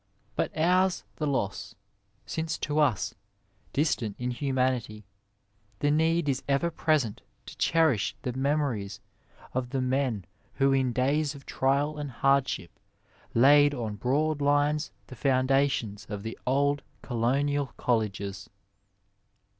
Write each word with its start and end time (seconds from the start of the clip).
But 0.35 0.51
ours 0.57 1.03
the 1.17 1.27
loss, 1.27 1.75
since 2.25 2.57
to 2.57 2.79
us, 2.79 3.13
distant 3.71 4.15
in 4.17 4.31
humanity, 4.31 5.05
the 5.77 5.91
need 5.91 6.27
is 6.27 6.41
ever 6.49 6.71
present 6.71 7.21
to 7.45 7.55
cherish 7.57 8.15
the 8.23 8.33
me 8.33 8.49
mories 8.55 8.99
of 9.53 9.69
the 9.69 9.79
men 9.79 10.25
who 10.55 10.73
in 10.73 10.91
days 10.91 11.35
of 11.35 11.45
trial 11.45 11.99
and 11.99 12.09
hardship 12.09 12.71
laid 13.35 13.75
on 13.75 13.93
broad 13.95 14.41
lines 14.41 14.89
the 15.05 15.15
foundations 15.15 16.07
of 16.09 16.23
the 16.23 16.35
old 16.47 16.81
colonial 17.03 17.67
colleges. 17.77 18.49